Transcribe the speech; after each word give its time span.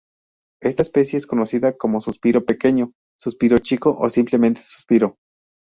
Esta 0.63 0.81
especie 0.81 1.17
es 1.17 1.27
conocida 1.27 1.77
como 1.77 2.01
'Suspiro 2.01 2.43
pequeño', 2.43 2.91
'Suspiro 3.19 3.59
chico' 3.59 3.95
o 3.99 4.09
simplemente 4.09 4.59
'Suspiro'. 4.63 5.19